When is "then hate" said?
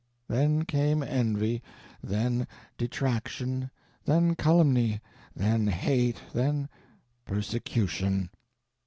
5.35-6.17